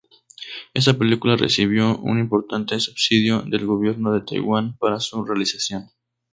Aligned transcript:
Esta 0.73 0.95
película 0.97 1.35
recibió 1.35 1.95
un 1.99 2.17
importante 2.17 2.79
subsidio 2.79 3.43
del 3.43 3.67
gobierno 3.67 4.11
de 4.11 4.21
Taiwán 4.25 4.75
para 4.79 4.99
su 4.99 5.23
realización. 5.23 5.91